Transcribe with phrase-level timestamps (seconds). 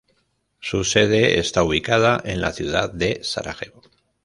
[0.59, 3.83] Su sede está ubicada en la ciudad de Sarajevo.